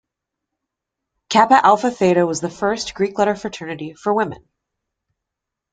[1.29, 4.47] Kappa Alpha Theta was the first Greek-letter fraternity for women.